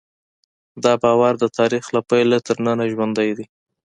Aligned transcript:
دا 0.83 0.93
باور 1.03 1.33
د 1.39 1.45
تاریخ 1.57 1.83
له 1.95 2.01
پیله 2.09 2.37
تر 2.47 2.57
ننه 2.65 2.85
ژوندی 2.91 3.29
دی. 3.37 3.45